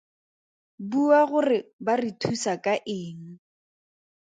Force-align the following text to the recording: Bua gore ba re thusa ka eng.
Bua 0.89 1.19
gore 1.31 1.57
ba 1.85 1.93
re 2.01 2.11
thusa 2.19 2.53
ka 2.63 2.73
eng. 2.99 3.25